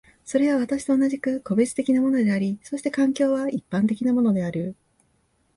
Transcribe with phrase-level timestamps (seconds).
[0.25, 4.75] それは私と同じく個別的なものであり、そして環境は一般的なものである。